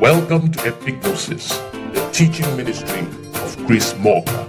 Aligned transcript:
Welcome 0.00 0.50
to 0.52 0.58
Epignosis, 0.60 1.50
the 1.92 2.10
teaching 2.10 2.56
ministry 2.56 3.00
of 3.42 3.66
Chris 3.66 3.94
Morgan. 3.98 4.48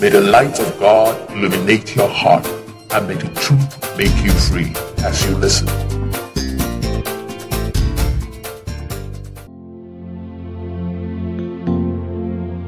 May 0.00 0.10
the 0.10 0.20
light 0.20 0.60
of 0.60 0.78
God 0.78 1.32
illuminate 1.32 1.96
your 1.96 2.08
heart 2.08 2.46
and 2.92 3.08
may 3.08 3.14
the 3.14 3.28
truth 3.40 3.98
make 3.98 4.14
you 4.24 4.30
free 4.30 4.72
as 5.04 5.26
you 5.26 5.34
listen. 5.34 5.66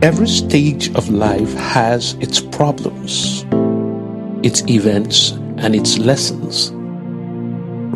Every 0.02 0.27
stage 0.27 0.93
of 0.96 1.08
life 1.08 1.54
has 1.54 2.14
its 2.14 2.40
problems, 2.40 3.45
its 4.45 4.68
events, 4.68 5.30
and 5.58 5.77
its 5.77 5.96
lessons. 5.98 6.72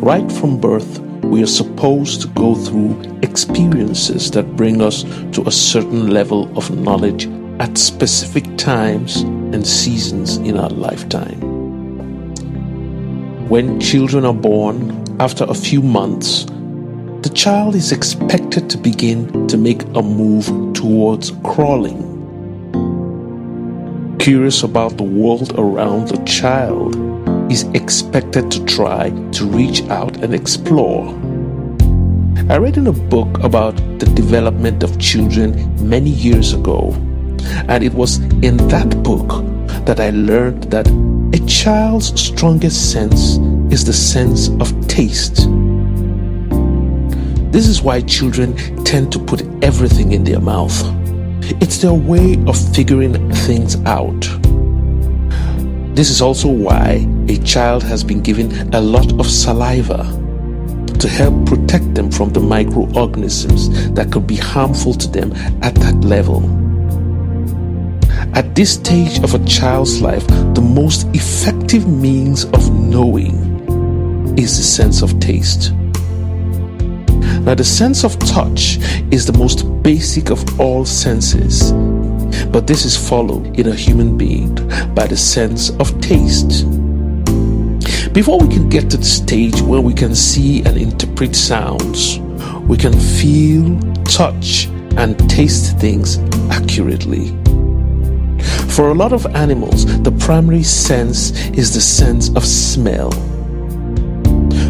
Right 0.01 0.31
from 0.31 0.57
birth, 0.57 1.10
we 1.23 1.41
are 1.43 1.47
supposed 1.47 2.21
to 2.21 2.27
go 2.29 2.55
through 2.55 2.99
experiences 3.21 4.31
that 4.31 4.55
bring 4.55 4.81
us 4.81 5.03
to 5.31 5.43
a 5.45 5.51
certain 5.51 6.09
level 6.09 6.55
of 6.57 6.69
knowledge 6.77 7.27
at 7.59 7.77
specific 7.77 8.57
times 8.57 9.21
and 9.53 9.65
seasons 9.65 10.37
in 10.37 10.57
our 10.57 10.69
lifetime. 10.69 11.39
When 13.49 13.79
children 13.79 14.25
are 14.25 14.33
born, 14.33 15.05
after 15.19 15.43
a 15.43 15.53
few 15.53 15.81
months, 15.81 16.45
the 17.21 17.31
child 17.33 17.75
is 17.75 17.91
expected 17.91 18.69
to 18.69 18.77
begin 18.77 19.47
to 19.47 19.57
make 19.57 19.83
a 19.95 20.01
move 20.01 20.45
towards 20.73 21.31
crawling. 21.43 22.07
Curious 24.19 24.63
about 24.63 24.97
the 24.97 25.03
world 25.03 25.53
around 25.59 26.07
the 26.07 26.23
child 26.25 26.95
is 27.51 27.63
expected 27.73 28.49
to 28.49 28.63
try 28.63 29.09
to 29.33 29.45
reach 29.45 29.83
out 29.89 30.15
and 30.23 30.33
explore. 30.33 31.09
I 32.49 32.57
read 32.57 32.77
in 32.77 32.87
a 32.87 32.93
book 32.93 33.43
about 33.43 33.75
the 33.99 34.05
development 34.15 34.83
of 34.83 34.97
children 34.99 35.51
many 35.89 36.09
years 36.09 36.53
ago, 36.53 36.93
and 37.67 37.83
it 37.83 37.93
was 37.93 38.19
in 38.41 38.55
that 38.69 39.03
book 39.03 39.43
that 39.85 39.99
I 39.99 40.11
learned 40.11 40.63
that 40.71 40.87
a 40.87 41.45
child's 41.45 42.17
strongest 42.19 42.93
sense 42.93 43.37
is 43.69 43.83
the 43.83 43.93
sense 43.93 44.47
of 44.61 44.87
taste. 44.87 45.49
This 47.51 47.67
is 47.67 47.81
why 47.81 47.99
children 47.99 48.55
tend 48.85 49.11
to 49.11 49.19
put 49.19 49.41
everything 49.61 50.13
in 50.13 50.23
their 50.23 50.39
mouth. 50.39 50.81
It's 51.61 51.79
their 51.79 51.93
way 51.93 52.41
of 52.47 52.55
figuring 52.73 53.13
things 53.33 53.75
out. 53.83 54.40
This 56.01 56.09
is 56.09 56.19
also 56.19 56.47
why 56.47 57.07
a 57.27 57.37
child 57.37 57.83
has 57.83 58.03
been 58.03 58.21
given 58.21 58.73
a 58.73 58.81
lot 58.81 59.19
of 59.19 59.27
saliva 59.29 59.97
to 60.97 61.07
help 61.07 61.45
protect 61.45 61.93
them 61.93 62.09
from 62.09 62.31
the 62.31 62.39
microorganisms 62.39 63.91
that 63.91 64.11
could 64.11 64.25
be 64.25 64.35
harmful 64.35 64.95
to 64.95 65.07
them 65.07 65.31
at 65.61 65.75
that 65.75 66.03
level. 66.03 66.41
At 68.33 68.55
this 68.55 68.73
stage 68.73 69.19
of 69.19 69.35
a 69.35 69.45
child's 69.45 70.01
life, 70.01 70.25
the 70.55 70.67
most 70.67 71.05
effective 71.13 71.87
means 71.87 72.45
of 72.45 72.73
knowing 72.73 74.39
is 74.39 74.57
the 74.57 74.63
sense 74.63 75.03
of 75.03 75.19
taste. 75.19 75.71
Now, 77.45 77.53
the 77.53 77.63
sense 77.63 78.03
of 78.03 78.17
touch 78.17 78.79
is 79.11 79.27
the 79.27 79.37
most 79.37 79.83
basic 79.83 80.31
of 80.31 80.59
all 80.59 80.83
senses, 80.83 81.73
but 82.51 82.67
this 82.67 82.85
is 82.85 82.95
followed 82.95 83.59
in 83.59 83.67
a 83.67 83.75
human 83.75 84.17
being 84.17 84.55
by 84.93 85.07
the 85.07 85.17
sense 85.17 85.69
of 85.71 85.99
taste. 86.01 86.65
Before 88.13 88.39
we 88.39 88.53
can 88.53 88.67
get 88.67 88.89
to 88.89 88.97
the 88.97 89.05
stage 89.05 89.61
where 89.61 89.81
we 89.81 89.93
can 89.93 90.13
see 90.13 90.63
and 90.63 90.77
interpret 90.77 91.35
sounds, 91.35 92.19
we 92.67 92.77
can 92.77 92.93
feel, 92.93 93.79
touch, 94.03 94.67
and 94.97 95.17
taste 95.29 95.79
things 95.79 96.17
accurately. 96.49 97.29
For 98.75 98.89
a 98.89 98.93
lot 98.93 99.13
of 99.13 99.25
animals, 99.27 99.85
the 100.01 100.11
primary 100.11 100.63
sense 100.63 101.31
is 101.51 101.73
the 101.73 101.81
sense 101.81 102.29
of 102.35 102.45
smell. 102.45 103.11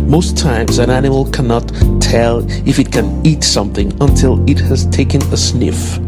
Most 0.08 0.38
times, 0.38 0.78
an 0.78 0.90
animal 0.90 1.26
cannot 1.32 1.68
tell 2.02 2.46
if 2.68 2.80
it 2.80 2.92
can 2.92 3.26
eat 3.26 3.44
something 3.44 3.92
until 4.02 4.44
it 4.50 4.60
has 4.60 4.86
taken 4.88 5.22
a 5.32 5.38
sniff. 5.38 6.00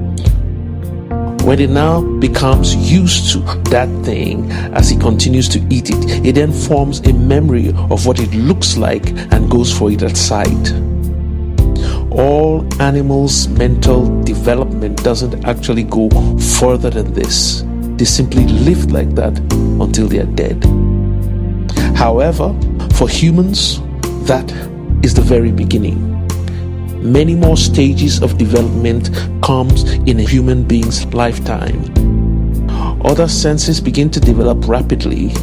When 1.43 1.59
it 1.59 1.69
now 1.69 1.99
becomes 2.19 2.73
used 2.73 3.33
to 3.33 3.39
that 3.69 3.89
thing 4.05 4.49
as 4.73 4.91
it 4.91 5.01
continues 5.01 5.49
to 5.49 5.59
eat 5.69 5.89
it, 5.89 6.25
it 6.25 6.35
then 6.35 6.53
forms 6.53 7.01
a 7.01 7.11
memory 7.11 7.73
of 7.89 8.05
what 8.05 8.21
it 8.21 8.33
looks 8.33 8.77
like 8.77 9.09
and 9.33 9.51
goes 9.51 9.77
for 9.77 9.91
it 9.91 10.03
at 10.03 10.15
sight. 10.15 10.71
All 12.11 12.65
animals' 12.81 13.49
mental 13.49 14.23
development 14.23 15.03
doesn't 15.03 15.43
actually 15.43 15.83
go 15.83 16.09
further 16.39 16.89
than 16.89 17.13
this. 17.13 17.65
They 17.97 18.05
simply 18.05 18.45
live 18.45 18.91
like 18.91 19.13
that 19.15 19.37
until 19.81 20.07
they 20.07 20.19
are 20.19 20.35
dead. 20.35 20.63
However, 21.93 22.57
for 22.93 23.09
humans, 23.09 23.81
that 24.27 24.49
is 25.03 25.13
the 25.13 25.21
very 25.21 25.51
beginning. 25.51 26.12
Many 27.03 27.35
more 27.35 27.57
stages 27.57 28.21
of 28.21 28.37
development 28.37 29.09
comes 29.43 29.83
in 30.07 30.21
a 30.21 30.23
human 30.23 30.63
being's 30.63 31.05
lifetime. 31.07 31.91
Other 33.03 33.27
senses 33.27 33.81
begin 33.81 34.09
to 34.11 34.21
develop 34.21 34.65
rapidly, 34.69 35.33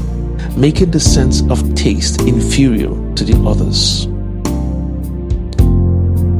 making 0.56 0.92
the 0.92 1.00
sense 1.00 1.42
of 1.50 1.74
taste 1.74 2.22
inferior 2.22 2.88
to 3.14 3.24
the 3.24 3.36
others. 3.46 4.06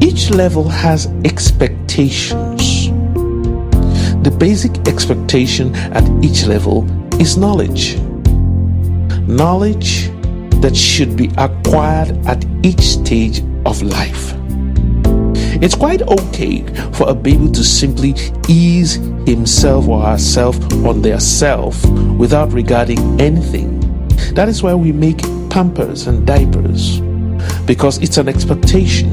Each 0.03 0.31
level 0.31 0.67
has 0.67 1.05
expectations. 1.23 2.87
The 4.23 4.35
basic 4.35 4.87
expectation 4.87 5.75
at 5.93 6.03
each 6.25 6.47
level 6.47 6.87
is 7.21 7.37
knowledge. 7.37 7.99
Knowledge 9.27 10.09
that 10.61 10.75
should 10.75 11.15
be 11.15 11.29
acquired 11.37 12.09
at 12.25 12.43
each 12.63 12.81
stage 12.81 13.43
of 13.67 13.83
life. 13.83 14.33
It's 15.61 15.75
quite 15.75 16.01
okay 16.01 16.63
for 16.93 17.07
a 17.07 17.13
baby 17.13 17.47
to 17.51 17.63
simply 17.63 18.15
ease 18.47 18.95
himself 19.27 19.87
or 19.87 20.01
herself 20.01 20.55
on 20.85 21.03
their 21.03 21.19
self 21.19 21.85
without 22.17 22.51
regarding 22.51 23.21
anything. 23.21 23.79
That 24.33 24.49
is 24.49 24.63
why 24.63 24.73
we 24.73 24.91
make 24.91 25.19
pampers 25.51 26.07
and 26.07 26.25
diapers 26.25 26.99
because 27.67 27.99
it's 27.99 28.17
an 28.17 28.27
expectation. 28.27 29.09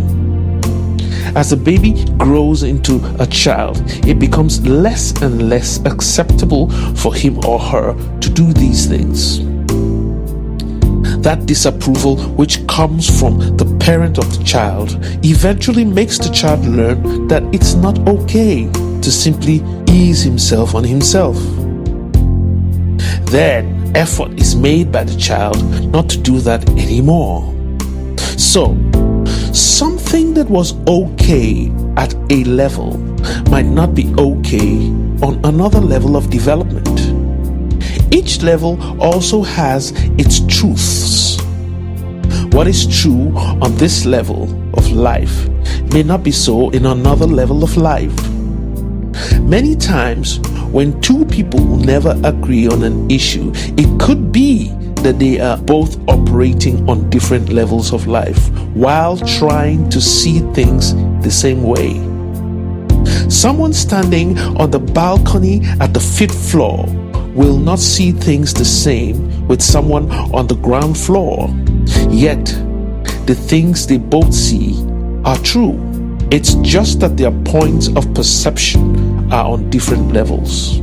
As 1.36 1.50
the 1.50 1.56
baby 1.56 2.02
grows 2.16 2.62
into 2.62 2.98
a 3.20 3.26
child, 3.26 3.82
it 4.06 4.18
becomes 4.18 4.66
less 4.66 5.12
and 5.20 5.50
less 5.50 5.84
acceptable 5.84 6.70
for 6.96 7.14
him 7.14 7.44
or 7.44 7.58
her 7.58 7.92
to 8.20 8.30
do 8.30 8.54
these 8.54 8.86
things 8.86 9.40
that 11.28 11.44
disapproval 11.44 12.16
which 12.40 12.66
comes 12.68 13.20
from 13.20 13.38
the 13.58 13.76
parent 13.80 14.16
of 14.16 14.38
the 14.38 14.42
child 14.44 14.96
eventually 15.22 15.84
makes 15.84 16.16
the 16.16 16.30
child 16.30 16.64
learn 16.64 17.28
that 17.28 17.42
it's 17.54 17.74
not 17.74 17.98
okay 18.08 18.66
to 19.02 19.12
simply 19.12 19.62
ease 19.90 20.22
himself 20.22 20.74
on 20.74 20.82
himself. 20.82 21.36
Then 23.26 23.94
effort 23.94 24.40
is 24.40 24.56
made 24.56 24.90
by 24.90 25.04
the 25.04 25.14
child 25.16 25.62
not 25.92 26.08
to 26.08 26.16
do 26.16 26.40
that 26.40 26.66
anymore. 26.70 27.54
So, 28.38 28.74
something 29.52 30.32
that 30.32 30.48
was 30.48 30.72
okay 30.88 31.70
at 31.98 32.14
a 32.32 32.42
level 32.44 32.96
might 33.50 33.66
not 33.66 33.94
be 33.94 34.08
okay 34.16 34.88
on 35.20 35.38
another 35.44 35.80
level 35.80 36.16
of 36.16 36.30
development. 36.30 36.67
Each 38.10 38.42
level 38.42 38.78
also 39.02 39.42
has 39.42 39.92
its 40.16 40.40
truths. 40.46 41.40
What 42.52 42.66
is 42.66 42.86
true 42.86 43.36
on 43.36 43.74
this 43.76 44.06
level 44.06 44.44
of 44.74 44.90
life 44.90 45.48
may 45.92 46.02
not 46.02 46.22
be 46.22 46.30
so 46.30 46.70
in 46.70 46.86
another 46.86 47.26
level 47.26 47.62
of 47.62 47.76
life. 47.76 48.14
Many 49.40 49.76
times, 49.76 50.38
when 50.70 51.00
two 51.00 51.24
people 51.26 51.60
never 51.60 52.18
agree 52.24 52.66
on 52.66 52.82
an 52.82 53.10
issue, 53.10 53.52
it 53.54 54.00
could 54.00 54.32
be 54.32 54.68
that 55.02 55.18
they 55.18 55.38
are 55.40 55.56
both 55.56 55.98
operating 56.08 56.88
on 56.88 57.08
different 57.10 57.50
levels 57.50 57.92
of 57.92 58.06
life 58.06 58.50
while 58.74 59.16
trying 59.16 59.88
to 59.90 60.00
see 60.00 60.40
things 60.52 60.94
the 61.22 61.30
same 61.30 61.62
way. 61.62 61.94
Someone 63.28 63.72
standing 63.72 64.38
on 64.38 64.70
the 64.70 64.78
balcony 64.78 65.62
at 65.80 65.94
the 65.94 66.00
fifth 66.00 66.50
floor 66.50 66.86
will 67.38 67.56
not 67.56 67.78
see 67.78 68.10
things 68.10 68.52
the 68.52 68.64
same 68.64 69.46
with 69.46 69.62
someone 69.62 70.10
on 70.34 70.48
the 70.48 70.56
ground 70.56 70.98
floor. 70.98 71.48
Yet, 72.10 72.44
the 73.26 73.36
things 73.36 73.86
they 73.86 73.98
both 73.98 74.34
see 74.34 74.74
are 75.24 75.38
true. 75.38 75.78
It's 76.32 76.54
just 76.56 76.98
that 76.98 77.16
their 77.16 77.30
points 77.44 77.88
of 77.94 78.12
perception 78.12 79.32
are 79.32 79.52
on 79.52 79.70
different 79.70 80.12
levels. 80.12 80.80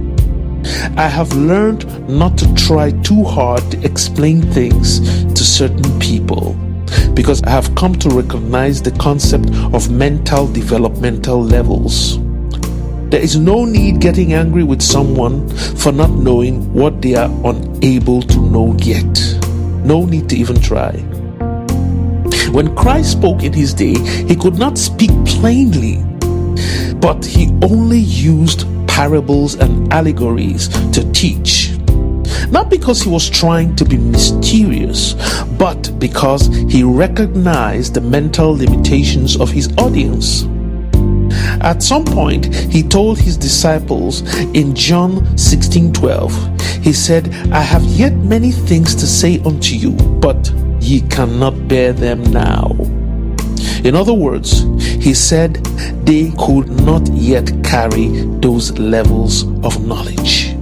I 0.96 1.10
have 1.10 1.34
learned 1.34 1.84
not 2.07 2.38
to 2.38 2.54
try 2.56 2.92
too 3.02 3.25
hard 3.25 3.69
to 3.72 3.86
explain 3.86 4.42
things 4.54 5.02
to 5.34 5.44
certain 5.44 6.00
people 6.00 6.54
because 7.13 7.44
I 7.44 7.50
have 7.50 7.75
come 7.75 7.96
to 7.96 8.10
recognize 8.10 8.81
the 8.81 8.92
concept 8.92 9.54
of 9.74 9.92
mental 9.92 10.48
developmental 10.48 11.44
levels. 11.44 12.18
There 13.16 13.24
is 13.24 13.38
no 13.38 13.64
need 13.64 14.02
getting 14.02 14.34
angry 14.34 14.64
with 14.64 14.82
someone 14.82 15.48
for 15.78 15.94
not 15.94 16.10
knowing 16.10 16.74
what 16.74 17.02
they 17.02 17.16
are 17.16 17.32
unable 17.46 18.22
to 18.24 18.42
know 18.42 18.76
yet. 18.82 19.40
No 19.86 20.06
need 20.06 20.28
to 20.32 20.36
even 20.36 20.60
try. 20.60 20.92
When 22.52 22.76
Christ 22.76 23.14
spoke 23.14 23.42
in 23.42 23.54
his 23.54 23.74
day, 23.74 23.98
he 24.28 24.36
could 24.36 24.60
not 24.60 24.78
speak 24.78 25.12
plainly, 25.26 26.04
but 26.96 27.24
he 27.24 27.58
only 27.62 28.00
used 28.00 28.68
parables 28.86 29.56
and 29.56 29.94
allegories 29.94 30.68
to 30.92 31.10
teach. 31.14 31.72
Not 32.52 32.70
because 32.70 33.02
he 33.02 33.10
was 33.10 33.30
trying 33.30 33.78
to 33.78 33.86
be 33.86 33.96
mysterious, 33.96 35.14
but 35.58 35.98
because 36.00 36.48
he 36.70 36.84
recognized 36.84 37.94
the 37.94 38.02
mental 38.02 38.58
limitations 38.58 39.40
of 39.40 39.52
his 39.52 39.74
audience. 39.78 40.46
At 41.66 41.82
some 41.82 42.06
point, 42.06 42.54
he 42.54 42.84
told 42.84 43.18
his 43.18 43.38
disciples 43.38 44.22
in 44.54 44.76
John 44.76 45.26
16:12, 45.36 46.32
he 46.84 46.94
said, 46.94 47.34
I 47.52 47.62
have 47.62 47.82
yet 47.84 48.14
many 48.14 48.52
things 48.52 48.94
to 48.94 49.08
say 49.08 49.42
unto 49.44 49.74
you, 49.76 49.94
but 50.22 50.52
ye 50.80 51.02
cannot 51.02 51.68
bear 51.68 51.92
them 51.92 52.22
now. 52.32 52.68
In 53.84 53.96
other 53.96 54.14
words, 54.14 54.62
he 55.04 55.16
said 55.16 55.56
they 56.06 56.32
could 56.38 56.70
not 56.86 57.08
yet 57.12 57.52
carry 57.64 58.10
those 58.42 58.78
levels 58.78 59.46
of 59.64 59.84
knowledge. 59.88 60.54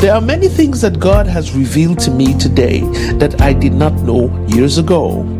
There 0.00 0.14
are 0.14 0.22
many 0.22 0.48
things 0.48 0.80
that 0.80 0.98
God 0.98 1.26
has 1.26 1.54
revealed 1.54 1.98
to 2.00 2.10
me 2.10 2.32
today 2.38 2.80
that 3.18 3.42
I 3.42 3.52
did 3.52 3.74
not 3.74 3.92
know 4.00 4.32
years 4.48 4.78
ago. 4.78 5.39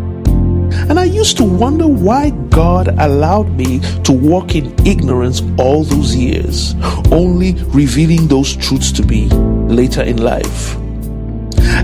And 0.88 0.99
I 0.99 1.05
used 1.05 1.37
to 1.37 1.44
wonder 1.44 1.87
why 1.87 2.31
God 2.31 2.88
allowed 2.99 3.50
me 3.50 3.81
to 4.05 4.12
walk 4.12 4.55
in 4.55 4.75
ignorance 4.87 5.43
all 5.59 5.85
those 5.85 6.15
years, 6.15 6.75
only 7.12 7.55
revealing 7.69 8.29
those 8.29 8.56
truths 8.56 8.93
to 8.93 9.03
me 9.05 9.29
later 9.29 10.03
in 10.03 10.23
life. 10.23 10.77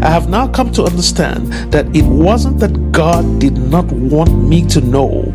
I 0.03 0.11
have 0.11 0.29
now 0.29 0.49
come 0.49 0.73
to 0.73 0.85
understand 0.85 1.53
that 1.73 1.95
it 1.95 2.05
wasn't 2.05 2.59
that 2.61 2.93
God 2.93 3.41
did 3.41 3.57
not 3.57 3.87
want 3.87 4.37
me 4.37 4.67
to 4.69 4.81
know, 4.81 5.35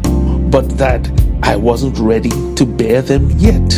but 0.51 0.77
that 0.77 1.09
I 1.43 1.55
wasn't 1.55 1.97
ready 1.97 2.29
to 2.55 2.65
bear 2.65 3.01
them 3.01 3.29
yet, 3.37 3.69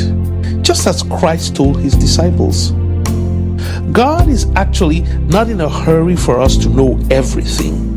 just 0.63 0.87
as 0.87 1.03
Christ 1.03 1.55
told 1.55 1.79
his 1.79 1.95
disciples. 1.95 2.71
God 3.91 4.27
is 4.27 4.47
actually 4.55 5.01
not 5.27 5.49
in 5.49 5.61
a 5.61 5.69
hurry 5.69 6.15
for 6.15 6.39
us 6.39 6.57
to 6.57 6.69
know 6.69 6.99
everything. 7.11 7.91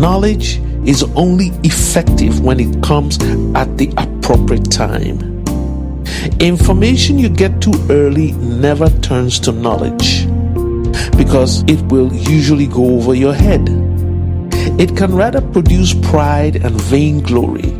Knowledge 0.00 0.60
is 0.84 1.04
only 1.14 1.48
effective 1.62 2.40
when 2.40 2.58
it 2.60 2.82
comes 2.82 3.18
at 3.54 3.76
the 3.78 3.92
appropriate 3.96 4.70
time. 4.70 5.44
Information 6.40 7.18
you 7.18 7.28
get 7.28 7.60
too 7.60 7.72
early 7.90 8.32
never 8.32 8.88
turns 9.00 9.38
to 9.40 9.52
knowledge 9.52 10.26
because 11.16 11.62
it 11.68 11.80
will 11.82 12.12
usually 12.12 12.66
go 12.66 12.96
over 12.96 13.14
your 13.14 13.34
head. 13.34 13.68
It 14.80 14.96
can 14.96 15.14
rather 15.14 15.40
produce 15.40 15.94
pride 15.94 16.56
and 16.56 16.80
vainglory. 16.82 17.70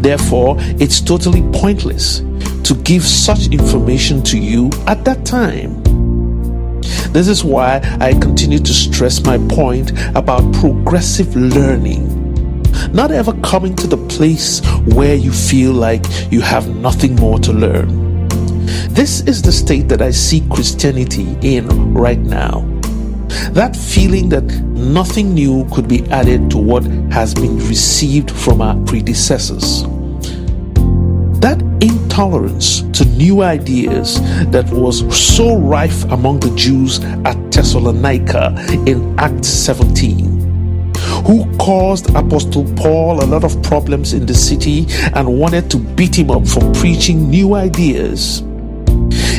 Therefore, 0.00 0.56
it's 0.58 1.00
totally 1.00 1.42
pointless 1.52 2.20
to 2.64 2.74
give 2.82 3.04
such 3.04 3.46
information 3.48 4.22
to 4.24 4.38
you 4.38 4.70
at 4.86 5.04
that 5.04 5.24
time. 5.24 5.85
This 7.16 7.28
is 7.28 7.42
why 7.42 7.80
I 7.98 8.12
continue 8.12 8.58
to 8.58 8.74
stress 8.74 9.24
my 9.24 9.38
point 9.48 9.90
about 10.14 10.52
progressive 10.52 11.34
learning. 11.34 12.04
Not 12.92 13.10
ever 13.10 13.32
coming 13.40 13.74
to 13.76 13.86
the 13.86 13.96
place 13.96 14.60
where 14.94 15.14
you 15.14 15.32
feel 15.32 15.72
like 15.72 16.04
you 16.30 16.42
have 16.42 16.68
nothing 16.76 17.16
more 17.16 17.38
to 17.38 17.54
learn. 17.54 18.28
This 18.90 19.22
is 19.22 19.40
the 19.40 19.50
state 19.50 19.88
that 19.88 20.02
I 20.02 20.10
see 20.10 20.46
Christianity 20.50 21.38
in 21.40 21.94
right 21.94 22.20
now. 22.20 22.60
That 23.52 23.74
feeling 23.74 24.28
that 24.28 24.44
nothing 24.44 25.32
new 25.32 25.66
could 25.72 25.88
be 25.88 26.06
added 26.10 26.50
to 26.50 26.58
what 26.58 26.84
has 27.10 27.32
been 27.32 27.56
received 27.66 28.30
from 28.30 28.60
our 28.60 28.76
predecessors. 28.84 29.86
Intolerance 31.80 32.80
to 32.98 33.04
new 33.04 33.42
ideas 33.42 34.20
that 34.50 34.68
was 34.70 35.04
so 35.16 35.58
rife 35.58 36.04
among 36.04 36.40
the 36.40 36.54
Jews 36.56 37.04
at 37.24 37.36
Thessalonica 37.52 38.54
in 38.86 39.14
Acts 39.18 39.48
17, 39.48 40.94
who 41.26 41.56
caused 41.58 42.08
Apostle 42.14 42.64
Paul 42.76 43.22
a 43.22 43.26
lot 43.26 43.44
of 43.44 43.62
problems 43.62 44.14
in 44.14 44.24
the 44.24 44.34
city 44.34 44.86
and 45.14 45.38
wanted 45.38 45.70
to 45.70 45.78
beat 45.78 46.18
him 46.18 46.30
up 46.30 46.46
for 46.46 46.60
preaching 46.72 47.28
new 47.28 47.54
ideas. 47.54 48.42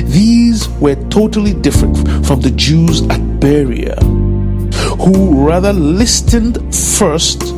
These 0.06 0.70
were 0.80 0.96
totally 1.10 1.54
different 1.54 1.98
from 2.26 2.42
the 2.42 2.52
Jews 2.52 3.02
at 3.10 3.40
Berea, 3.40 3.96
who 5.00 5.48
rather 5.48 5.74
listened 5.74 6.76
first 6.76 7.54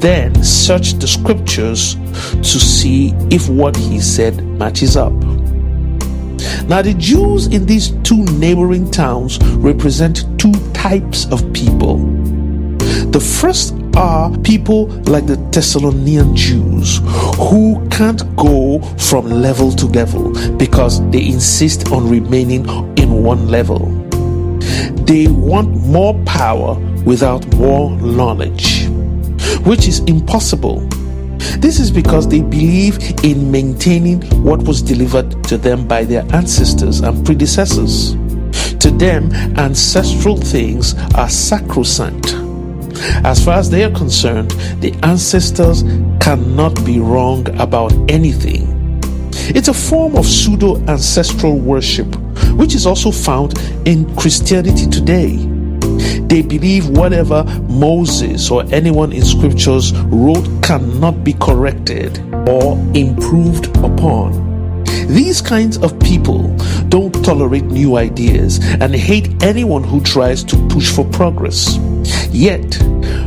then 0.00 0.42
searched 0.44 1.00
the 1.00 1.08
scriptures 1.08 1.96
to 2.42 2.60
see 2.60 3.14
if 3.30 3.48
what 3.48 3.76
he 3.76 4.00
said 4.00 4.44
matches 4.44 4.96
up. 4.96 5.12
Now, 6.68 6.82
the 6.82 6.94
Jews 6.98 7.46
in 7.46 7.66
these 7.66 7.90
two 8.02 8.24
neighboring 8.24 8.90
towns 8.90 9.38
represent 9.56 10.24
two 10.38 10.52
types 10.72 11.26
of 11.32 11.52
people. 11.52 11.98
The 13.10 13.20
first 13.20 13.74
are 13.96 14.36
people 14.38 14.86
like 15.06 15.26
the 15.26 15.36
Thessalonian 15.50 16.36
Jews 16.36 17.00
who 17.36 17.86
can't 17.88 18.22
go 18.36 18.80
from 18.96 19.26
level 19.26 19.72
to 19.72 19.86
level 19.86 20.32
because 20.56 21.00
they 21.10 21.26
insist 21.26 21.90
on 21.90 22.08
remaining 22.08 22.68
in 22.96 23.24
one 23.24 23.48
level. 23.48 23.86
They 25.04 25.26
want 25.26 25.70
more 25.86 26.14
power 26.24 26.78
without 27.04 27.46
more 27.56 27.90
knowledge 27.96 28.88
which 29.64 29.86
is 29.86 30.00
impossible. 30.00 30.88
This 31.60 31.80
is 31.80 31.90
because 31.90 32.28
they 32.28 32.40
believe 32.40 32.98
in 33.24 33.50
maintaining 33.50 34.22
what 34.42 34.62
was 34.62 34.82
delivered 34.82 35.44
to 35.44 35.56
them 35.56 35.86
by 35.86 36.04
their 36.04 36.24
ancestors 36.34 37.00
and 37.00 37.24
predecessors. 37.24 38.12
To 38.80 38.90
them, 38.90 39.32
ancestral 39.58 40.36
things 40.36 40.94
are 41.14 41.28
sacrosanct. 41.28 42.34
As 43.24 43.44
far 43.44 43.54
as 43.54 43.70
they 43.70 43.84
are 43.84 43.90
concerned, 43.90 44.50
the 44.80 44.94
ancestors 45.02 45.82
cannot 46.20 46.84
be 46.84 47.00
wrong 47.00 47.48
about 47.60 47.92
anything. 48.10 48.66
It's 49.50 49.68
a 49.68 49.74
form 49.74 50.16
of 50.16 50.26
pseudo 50.26 50.76
ancestral 50.86 51.58
worship, 51.58 52.14
which 52.52 52.74
is 52.74 52.86
also 52.86 53.10
found 53.10 53.58
in 53.86 54.14
Christianity 54.16 54.86
today. 54.86 55.57
They 56.28 56.42
believe 56.42 56.88
whatever 56.90 57.42
Moses 57.68 58.50
or 58.50 58.62
anyone 58.70 59.12
in 59.12 59.24
scriptures 59.24 59.92
wrote 59.92 60.46
cannot 60.62 61.24
be 61.24 61.32
corrected 61.32 62.18
or 62.46 62.76
improved 62.94 63.74
upon. 63.78 64.84
These 65.08 65.40
kinds 65.40 65.78
of 65.78 65.98
people 66.00 66.54
don't 66.90 67.12
tolerate 67.24 67.64
new 67.64 67.96
ideas 67.96 68.58
and 68.62 68.94
hate 68.94 69.42
anyone 69.42 69.82
who 69.82 70.02
tries 70.02 70.44
to 70.44 70.68
push 70.68 70.92
for 70.94 71.06
progress. 71.06 71.78
Yet, 72.30 72.76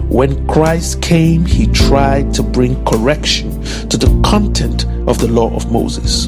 when 0.07 0.45
Christ 0.45 1.01
came, 1.01 1.43
he 1.43 1.65
tried 1.65 2.35
to 2.35 2.43
bring 2.43 2.85
correction 2.85 3.49
to 3.89 3.97
the 3.97 4.21
content 4.23 4.85
of 5.07 5.17
the 5.17 5.27
law 5.27 5.55
of 5.55 5.71
Moses, 5.71 6.27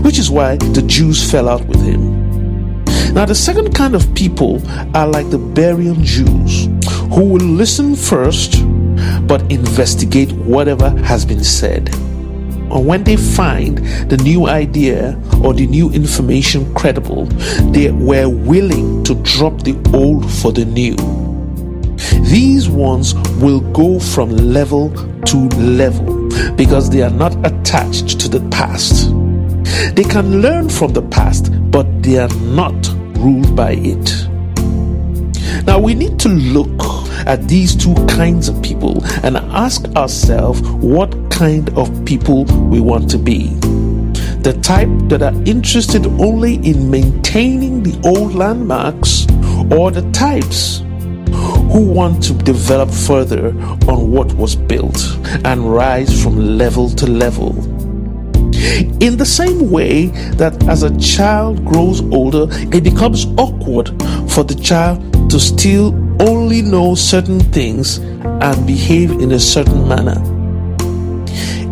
which 0.00 0.18
is 0.18 0.30
why 0.30 0.56
the 0.56 0.84
Jews 0.86 1.30
fell 1.30 1.50
out 1.50 1.66
with 1.66 1.82
him. 1.82 2.25
Now, 3.16 3.24
the 3.24 3.34
second 3.34 3.74
kind 3.74 3.94
of 3.94 4.14
people 4.14 4.60
are 4.94 5.08
like 5.08 5.30
the 5.30 5.38
Berean 5.38 6.04
Jews, 6.04 6.66
who 7.14 7.24
will 7.24 7.46
listen 7.46 7.96
first 7.96 8.62
but 9.26 9.40
investigate 9.50 10.30
whatever 10.32 10.90
has 10.90 11.24
been 11.24 11.42
said. 11.42 11.88
And 11.94 12.86
when 12.86 13.04
they 13.04 13.16
find 13.16 13.78
the 14.10 14.18
new 14.18 14.48
idea 14.48 15.18
or 15.42 15.54
the 15.54 15.66
new 15.66 15.90
information 15.92 16.74
credible, 16.74 17.24
they 17.72 17.90
were 17.90 18.28
willing 18.28 19.02
to 19.04 19.14
drop 19.22 19.62
the 19.62 19.80
old 19.94 20.30
for 20.30 20.52
the 20.52 20.66
new. 20.66 20.96
These 22.22 22.68
ones 22.68 23.14
will 23.40 23.60
go 23.72 23.98
from 23.98 24.28
level 24.28 24.90
to 25.22 25.38
level 25.56 26.28
because 26.54 26.90
they 26.90 27.00
are 27.00 27.08
not 27.08 27.34
attached 27.46 28.20
to 28.20 28.28
the 28.28 28.46
past. 28.50 29.08
They 29.96 30.04
can 30.04 30.42
learn 30.42 30.68
from 30.68 30.92
the 30.92 31.00
past, 31.00 31.50
but 31.70 32.02
they 32.02 32.18
are 32.18 32.34
not 32.40 32.74
ruled 33.26 33.56
by 33.56 33.72
it. 33.72 34.28
Now 35.66 35.80
we 35.80 35.94
need 35.94 36.20
to 36.20 36.28
look 36.28 36.80
at 37.26 37.48
these 37.48 37.74
two 37.74 37.94
kinds 38.06 38.48
of 38.48 38.62
people 38.62 39.04
and 39.24 39.36
ask 39.36 39.84
ourselves 39.96 40.60
what 40.62 41.10
kind 41.28 41.76
of 41.76 42.04
people 42.04 42.44
we 42.44 42.80
want 42.80 43.10
to 43.10 43.18
be. 43.18 43.48
The 44.46 44.56
type 44.62 44.88
that 45.08 45.22
are 45.22 45.34
interested 45.44 46.06
only 46.06 46.54
in 46.56 46.88
maintaining 46.88 47.82
the 47.82 48.00
old 48.04 48.32
landmarks, 48.34 49.26
or 49.72 49.90
the 49.90 50.08
types 50.12 50.82
who 51.72 51.80
want 51.80 52.22
to 52.22 52.34
develop 52.34 52.90
further 52.90 53.48
on 53.88 54.12
what 54.12 54.32
was 54.34 54.54
built 54.54 54.98
and 55.44 55.72
rise 55.72 56.22
from 56.22 56.56
level 56.56 56.90
to 56.90 57.06
level. 57.08 57.75
In 59.00 59.16
the 59.16 59.26
same 59.26 59.70
way 59.70 60.06
that 60.36 60.68
as 60.68 60.82
a 60.82 60.96
child 60.98 61.64
grows 61.64 62.00
older, 62.12 62.46
it 62.72 62.84
becomes 62.84 63.26
awkward 63.36 63.88
for 64.30 64.44
the 64.44 64.54
child 64.54 65.30
to 65.30 65.40
still 65.40 65.94
only 66.20 66.62
know 66.62 66.94
certain 66.94 67.40
things 67.40 67.98
and 67.98 68.66
behave 68.66 69.10
in 69.10 69.32
a 69.32 69.40
certain 69.40 69.86
manner. 69.88 70.22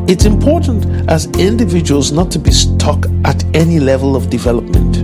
It's 0.07 0.27
important 0.27 1.09
as 1.09 1.27
individuals 1.39 2.13
not 2.13 2.31
to 2.33 2.39
be 2.39 2.51
stuck 2.51 3.07
at 3.25 3.43
any 3.55 3.81
level 3.81 4.17
of 4.17 4.29
development. 4.29 4.99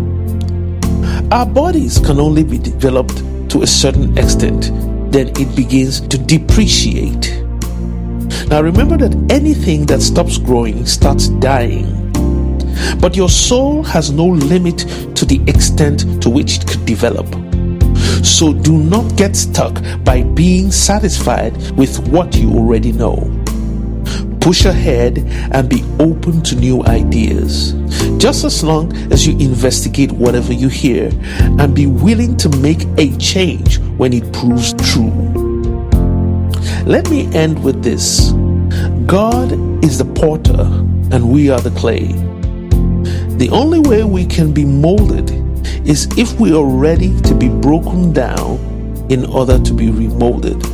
Our 1.32 1.46
bodies 1.46 1.98
can 1.98 2.20
only 2.20 2.44
be 2.44 2.58
developed 2.58 3.16
to 3.50 3.62
a 3.62 3.66
certain 3.66 4.18
extent, 4.18 4.70
then 5.10 5.28
it 5.40 5.56
begins 5.56 6.00
to 6.02 6.18
depreciate. 6.18 7.39
Now 8.48 8.62
remember 8.62 8.96
that 8.96 9.14
anything 9.30 9.86
that 9.86 10.02
stops 10.02 10.38
growing 10.38 10.86
starts 10.86 11.28
dying. 11.28 12.10
But 13.00 13.16
your 13.16 13.28
soul 13.28 13.82
has 13.84 14.10
no 14.10 14.26
limit 14.26 14.78
to 15.16 15.24
the 15.24 15.40
extent 15.46 16.22
to 16.22 16.30
which 16.30 16.58
it 16.58 16.66
could 16.66 16.84
develop. 16.84 17.26
So 18.24 18.52
do 18.52 18.76
not 18.78 19.16
get 19.16 19.36
stuck 19.36 19.82
by 20.04 20.22
being 20.22 20.70
satisfied 20.70 21.56
with 21.72 22.08
what 22.08 22.36
you 22.36 22.52
already 22.52 22.92
know. 22.92 23.36
Push 24.40 24.64
ahead 24.64 25.18
and 25.52 25.68
be 25.68 25.84
open 25.98 26.42
to 26.42 26.56
new 26.56 26.82
ideas. 26.84 27.72
Just 28.18 28.44
as 28.44 28.64
long 28.64 28.94
as 29.12 29.26
you 29.26 29.34
investigate 29.38 30.12
whatever 30.12 30.52
you 30.52 30.68
hear 30.68 31.10
and 31.58 31.74
be 31.74 31.86
willing 31.86 32.36
to 32.38 32.48
make 32.58 32.86
a 32.96 33.14
change 33.18 33.78
when 33.98 34.12
it 34.12 34.32
proves 34.32 34.72
true. 34.92 35.39
Let 36.90 37.08
me 37.08 37.32
end 37.32 37.62
with 37.62 37.84
this 37.84 38.32
God 39.06 39.52
is 39.84 39.98
the 39.98 40.12
potter 40.12 40.62
and 41.14 41.30
we 41.30 41.48
are 41.48 41.60
the 41.60 41.70
clay. 41.70 42.08
The 43.38 43.48
only 43.52 43.78
way 43.78 44.02
we 44.02 44.26
can 44.26 44.52
be 44.52 44.64
molded 44.64 45.30
is 45.86 46.08
if 46.18 46.40
we 46.40 46.52
are 46.52 46.64
ready 46.64 47.16
to 47.20 47.32
be 47.32 47.48
broken 47.48 48.12
down 48.12 48.58
in 49.08 49.24
order 49.26 49.56
to 49.60 49.72
be 49.72 49.86
remolded. 49.86 50.66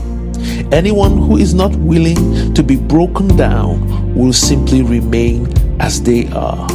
Anyone 0.72 1.18
who 1.18 1.36
is 1.36 1.52
not 1.52 1.76
willing 1.76 2.54
to 2.54 2.62
be 2.62 2.76
broken 2.76 3.36
down 3.36 4.14
will 4.14 4.32
simply 4.32 4.80
remain 4.80 5.52
as 5.80 6.00
they 6.00 6.28
are. 6.28 6.66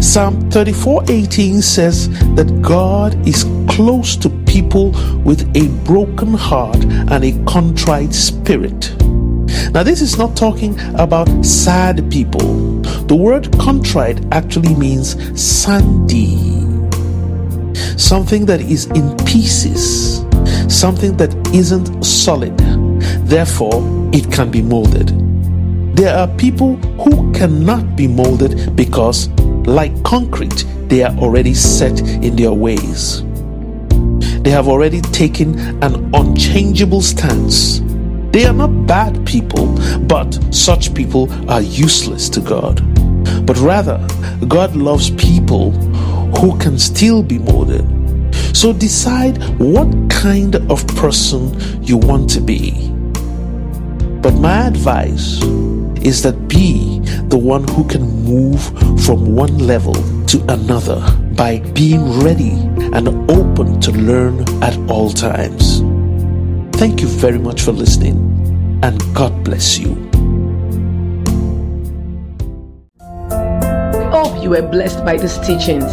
Psalm 0.00 0.50
34:18 0.50 1.62
says 1.62 2.08
that 2.34 2.62
God 2.62 3.14
is 3.26 3.44
close 3.68 4.16
to 4.16 4.28
people 4.46 4.90
with 5.24 5.48
a 5.56 5.68
broken 5.84 6.34
heart 6.34 6.82
and 7.10 7.24
a 7.24 7.32
contrite 7.44 8.12
spirit. 8.14 8.94
Now, 9.72 9.82
this 9.82 10.00
is 10.00 10.18
not 10.18 10.36
talking 10.36 10.78
about 10.94 11.28
sad 11.44 12.10
people. 12.10 12.80
The 13.06 13.14
word 13.14 13.56
contrite 13.58 14.20
actually 14.32 14.74
means 14.74 15.16
sandy, 15.40 16.36
something 17.96 18.46
that 18.46 18.60
is 18.60 18.86
in 18.86 19.16
pieces, 19.24 20.24
something 20.68 21.16
that 21.16 21.34
isn't 21.54 22.04
solid. 22.04 22.56
Therefore, 23.24 23.82
it 24.12 24.30
can 24.32 24.50
be 24.50 24.62
molded. 24.62 25.12
There 25.96 26.14
are 26.16 26.28
people 26.28 26.76
who 27.02 27.32
cannot 27.32 27.96
be 27.96 28.06
molded 28.06 28.76
because, 28.76 29.28
like 29.68 30.02
concrete, 30.02 30.64
they 30.88 31.02
are 31.02 31.14
already 31.18 31.52
set 31.52 32.00
in 32.00 32.36
their 32.36 32.52
ways. 32.52 33.22
They 34.42 34.50
have 34.50 34.66
already 34.66 35.02
taken 35.02 35.58
an 35.82 36.10
unchangeable 36.14 37.02
stance. 37.02 37.80
They 38.32 38.46
are 38.46 38.54
not 38.54 38.86
bad 38.86 39.26
people, 39.26 39.66
but 40.06 40.38
such 40.54 40.94
people 40.94 41.30
are 41.50 41.60
useless 41.60 42.30
to 42.30 42.40
God. 42.40 42.80
But 43.44 43.58
rather, 43.58 43.98
God 44.46 44.74
loves 44.74 45.10
people 45.10 45.72
who 46.38 46.58
can 46.58 46.78
still 46.78 47.22
be 47.22 47.38
molded. 47.38 47.84
So 48.56 48.72
decide 48.72 49.36
what 49.58 49.88
kind 50.08 50.56
of 50.70 50.86
person 50.96 51.82
you 51.82 51.98
want 51.98 52.30
to 52.30 52.40
be. 52.40 52.90
But 54.22 54.34
my 54.34 54.66
advice 54.66 55.42
is 56.02 56.22
that 56.22 56.48
be 56.48 57.00
the 57.28 57.38
one 57.38 57.66
who 57.68 57.86
can 57.86 58.02
move 58.24 58.62
from 59.04 59.34
one 59.34 59.58
level 59.58 59.94
to 60.26 60.44
another 60.48 61.00
by 61.34 61.60
being 61.72 62.20
ready 62.20 62.52
and 62.92 63.08
open 63.30 63.80
to 63.80 63.92
learn 63.92 64.40
at 64.62 64.76
all 64.90 65.10
times. 65.10 65.80
Thank 66.78 67.00
you 67.00 67.08
very 67.08 67.38
much 67.38 67.62
for 67.62 67.72
listening, 67.72 68.16
and 68.82 69.02
God 69.14 69.44
bless 69.44 69.78
you. 69.78 69.94
Hope 74.10 74.42
you 74.42 74.50
were 74.50 74.62
blessed 74.62 75.04
by 75.04 75.16
these 75.16 75.38
teachings. 75.38 75.92